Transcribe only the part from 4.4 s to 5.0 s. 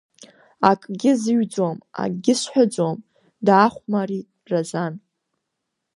Разан.